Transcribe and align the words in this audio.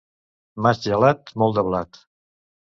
Maig 0.67 0.79
gelat, 0.85 1.29
molt 1.43 1.59
de 1.61 1.65
blat. 1.69 2.01